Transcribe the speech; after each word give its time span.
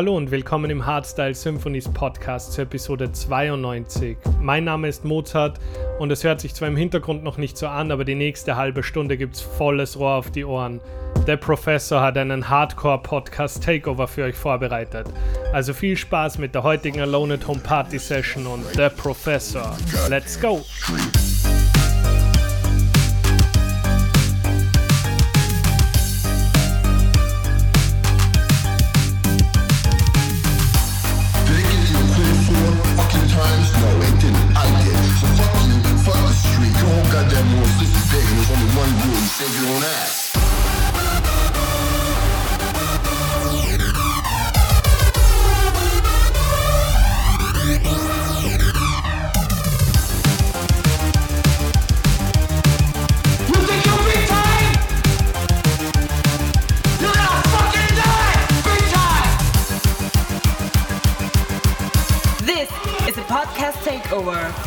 Hallo 0.00 0.16
und 0.16 0.30
willkommen 0.30 0.70
im 0.70 0.86
Hardstyle 0.86 1.34
Symphonies 1.34 1.86
Podcast 1.86 2.54
zur 2.54 2.64
Episode 2.64 3.12
92. 3.12 4.16
Mein 4.40 4.64
Name 4.64 4.88
ist 4.88 5.04
Mozart 5.04 5.60
und 5.98 6.10
es 6.10 6.24
hört 6.24 6.40
sich 6.40 6.54
zwar 6.54 6.68
im 6.68 6.76
Hintergrund 6.78 7.22
noch 7.22 7.36
nicht 7.36 7.58
so 7.58 7.66
an, 7.66 7.92
aber 7.92 8.06
die 8.06 8.14
nächste 8.14 8.56
halbe 8.56 8.82
Stunde 8.82 9.18
gibt's 9.18 9.42
volles 9.42 9.98
Rohr 9.98 10.14
auf 10.14 10.30
die 10.30 10.46
Ohren. 10.46 10.80
Der 11.26 11.36
Professor 11.36 12.00
hat 12.00 12.16
einen 12.16 12.48
Hardcore-Podcast 12.48 13.62
Takeover 13.62 14.08
für 14.08 14.24
euch 14.24 14.36
vorbereitet. 14.36 15.06
Also 15.52 15.74
viel 15.74 15.98
Spaß 15.98 16.38
mit 16.38 16.54
der 16.54 16.62
heutigen 16.62 17.02
Alone 17.02 17.34
at 17.34 17.46
Home 17.46 17.60
Party 17.60 17.98
Session 17.98 18.46
und 18.46 18.64
der 18.78 18.88
Professor. 18.88 19.76
Let's 20.08 20.40
go! 20.40 20.62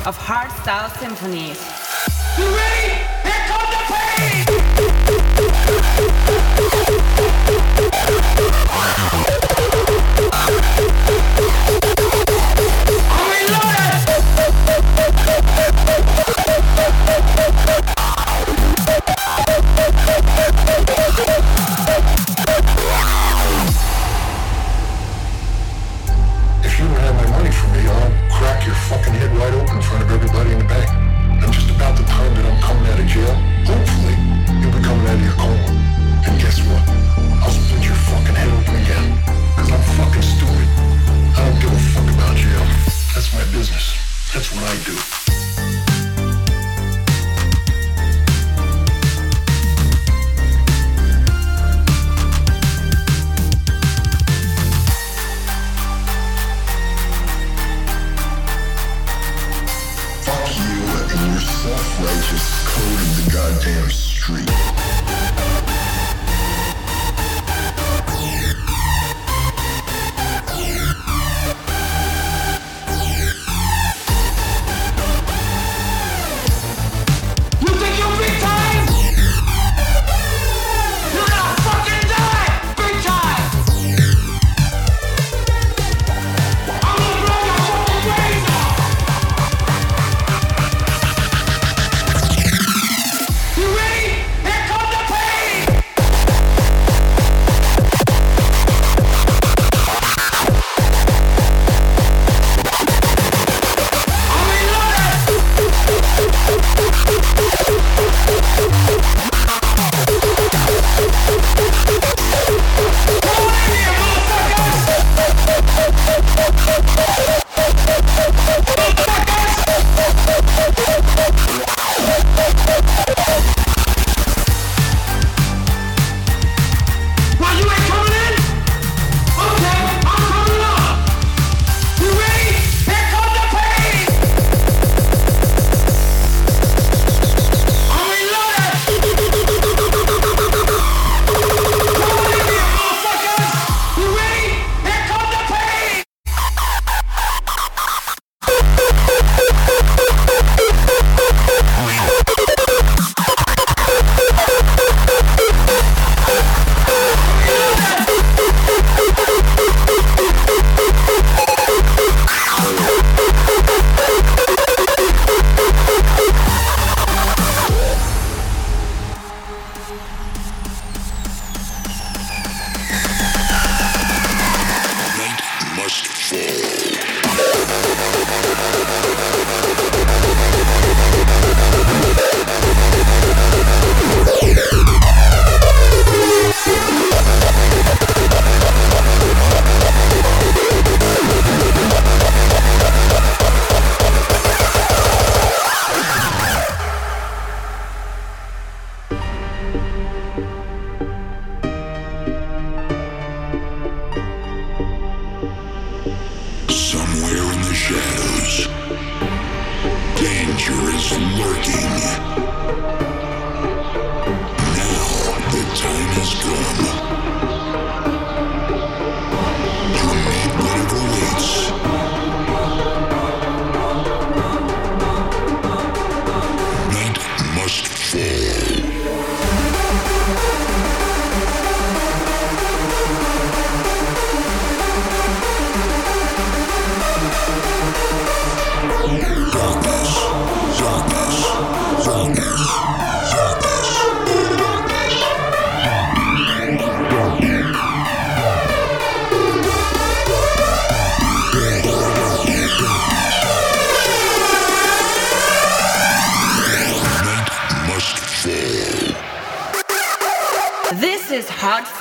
Of 0.06 0.18
hardstyle 0.18 0.90
symphonies. 1.00 1.60
You 2.38 2.46
ready? 2.46 3.06
Here 3.24 3.44
comes 3.48 3.70
the 3.72 3.82
pain! 10.60 10.73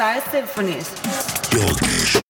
Star 0.03 0.21
Symphonies. 0.33 2.22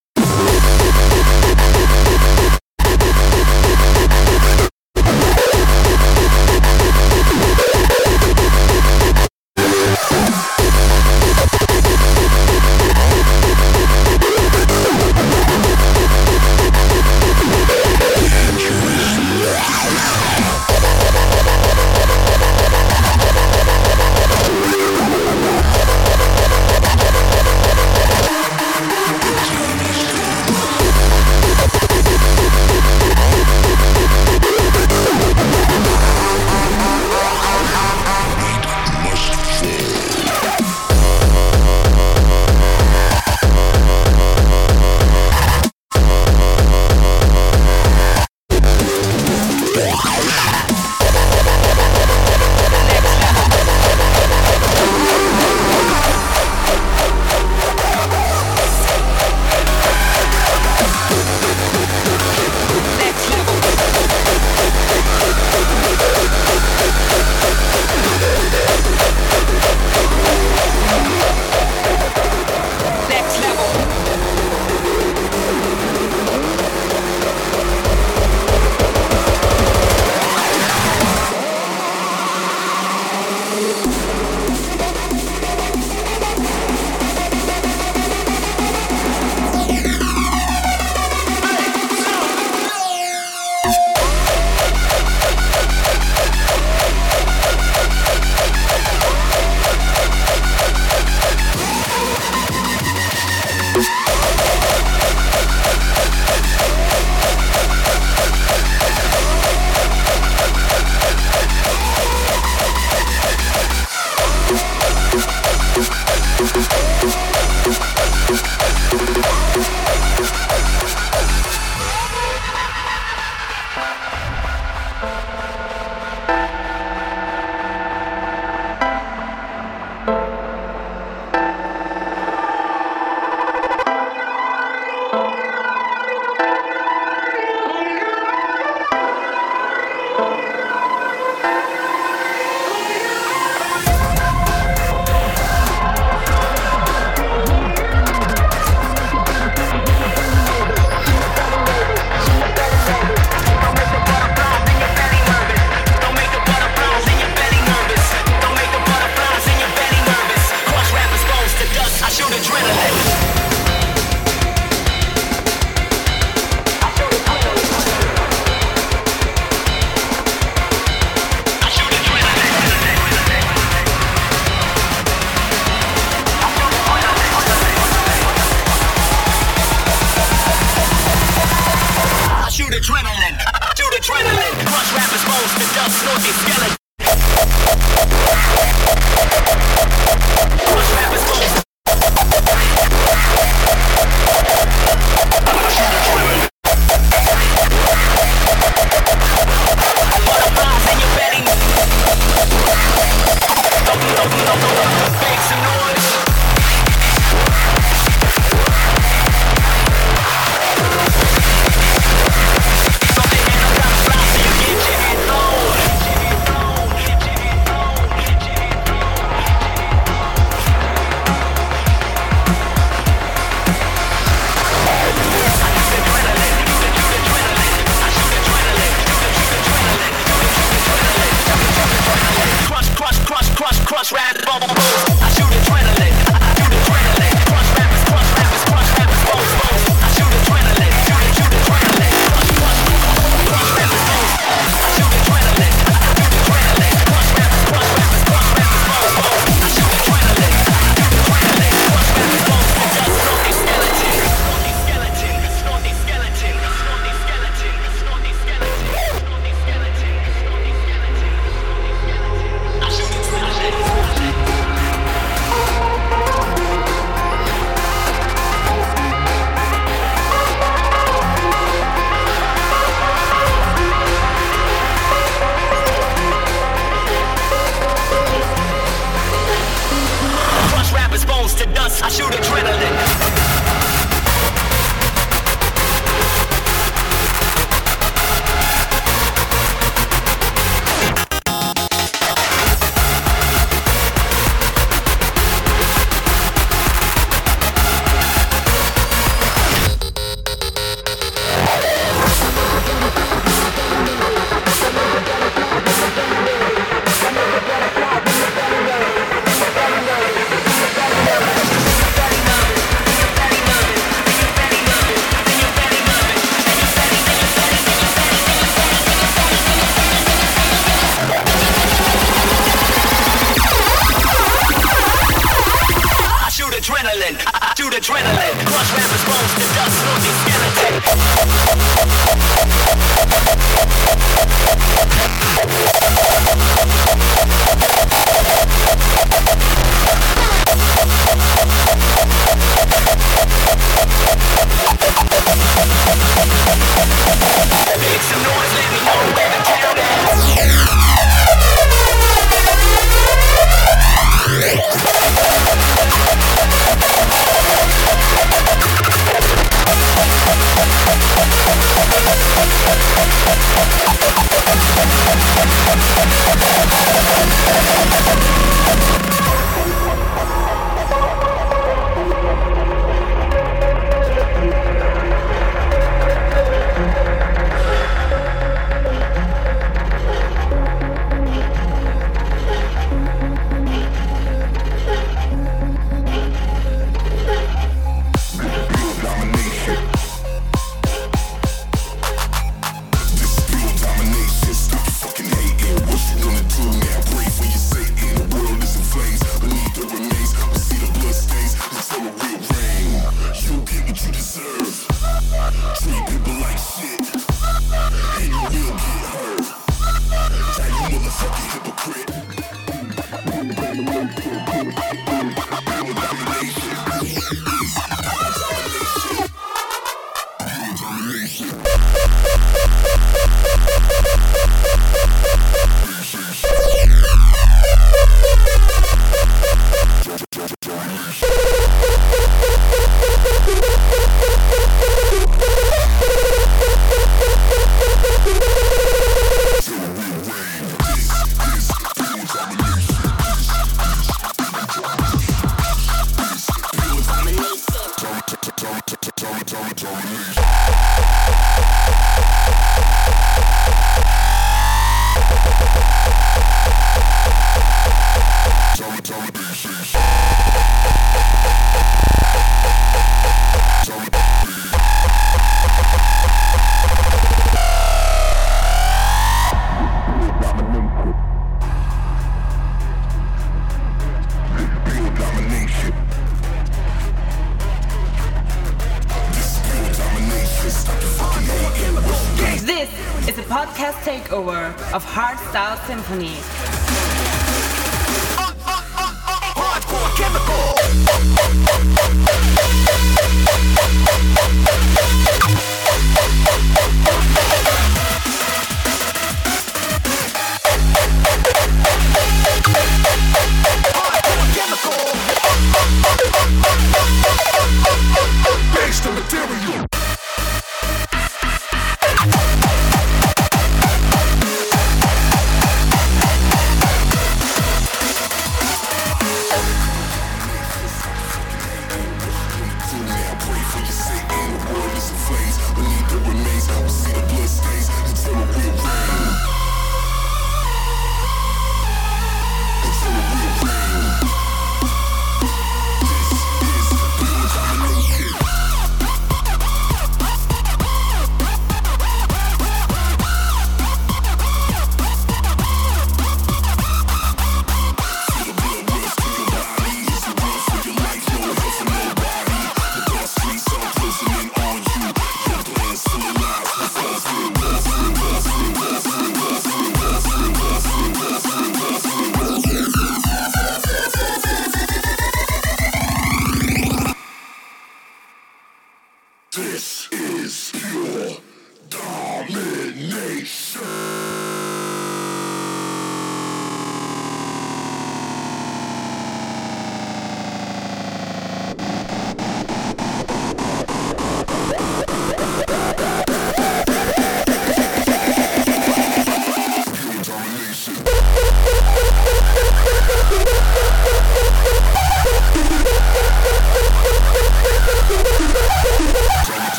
Of 485.13 485.25
Hardstyle 485.25 485.99
Symphony. 486.07 486.72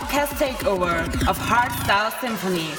podcast 0.00 0.32
takeover 0.38 1.04
of 1.28 1.36
Hardstyle 1.38 2.10
Symphony. 2.20 2.70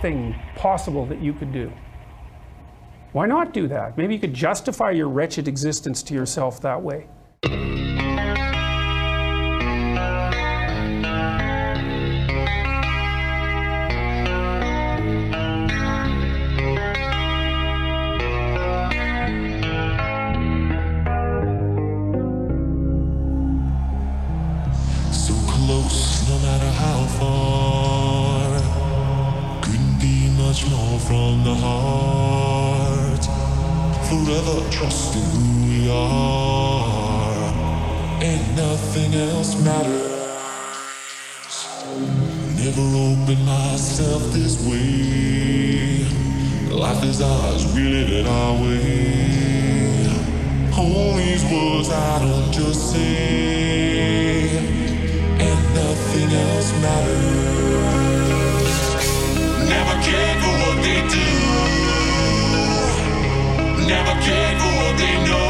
Thing 0.00 0.34
possible 0.56 1.06
that 1.06 1.20
you 1.20 1.32
could 1.32 1.52
do? 1.52 1.72
Why 3.12 3.26
not 3.26 3.52
do 3.52 3.68
that? 3.68 3.96
Maybe 3.96 4.14
you 4.14 4.20
could 4.20 4.34
justify 4.34 4.90
your 4.90 5.08
wretched 5.08 5.48
existence 5.48 6.02
to 6.04 6.14
yourself 6.14 6.60
that 6.60 6.80
way. 6.82 7.06
Forever 34.38 34.70
trusting 34.70 35.22
who 35.22 35.66
we 35.66 35.90
are. 35.90 37.52
And 38.22 38.56
nothing 38.56 39.12
else 39.14 39.56
matters. 39.64 40.12
Never 42.54 42.82
opened 42.82 43.44
myself 43.44 44.22
this 44.32 44.64
way. 44.64 46.06
Life 46.70 47.02
is 47.02 47.20
ours, 47.20 47.66
we 47.74 47.82
live 47.82 48.10
it 48.12 48.26
our 48.26 48.54
way. 48.62 50.06
All 50.78 51.16
these 51.16 51.42
words 51.50 51.90
I 51.90 52.18
don't 52.20 52.52
just 52.52 52.92
say, 52.92 54.50
and 55.46 55.74
nothing 55.74 56.30
else 56.46 56.72
matters. 56.86 58.70
Never 59.68 59.94
cared 60.06 60.38
for 60.44 60.54
what 60.62 60.76
they 60.84 61.00
do, 61.08 61.87
never 63.88 64.20
cared 64.20 64.58
for 64.60 64.72
what 64.76 64.98
they 64.98 65.14
know. 65.24 65.47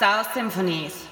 Hardstyle 0.00 0.34
Symphonies. 0.34 1.08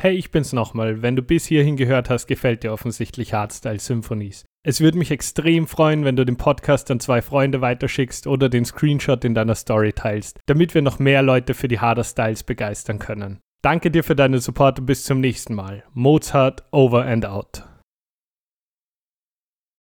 Hey, 0.00 0.14
ich 0.14 0.30
bin's 0.32 0.52
nochmal. 0.52 1.02
Wenn 1.02 1.14
du 1.14 1.22
bis 1.22 1.46
hierhin 1.46 1.76
gehört 1.76 2.10
hast, 2.10 2.26
gefällt 2.26 2.64
dir 2.64 2.72
offensichtlich 2.72 3.32
Hardstyle 3.32 3.78
Symphonies. 3.78 4.44
Es 4.64 4.80
würde 4.80 4.98
mich 4.98 5.10
extrem 5.12 5.68
freuen, 5.68 6.04
wenn 6.04 6.16
du 6.16 6.24
den 6.24 6.36
Podcast 6.36 6.90
an 6.90 6.98
zwei 6.98 7.22
Freunde 7.22 7.60
weiterschickst 7.60 8.26
oder 8.26 8.48
den 8.48 8.64
Screenshot 8.64 9.24
in 9.24 9.34
deiner 9.34 9.54
Story 9.54 9.92
teilst, 9.92 10.40
damit 10.46 10.74
wir 10.74 10.82
noch 10.82 10.98
mehr 10.98 11.22
Leute 11.22 11.54
für 11.54 11.68
die 11.68 11.80
Harder 11.80 12.04
Styles 12.04 12.42
begeistern 12.42 12.98
können. 12.98 13.38
Danke 13.62 13.92
dir 13.92 14.02
für 14.02 14.16
deinen 14.16 14.40
Support 14.40 14.80
und 14.80 14.86
bis 14.86 15.04
zum 15.04 15.20
nächsten 15.20 15.54
Mal. 15.54 15.84
Mozart 15.92 16.64
over 16.72 17.04
and 17.04 17.24
out. 17.24 17.64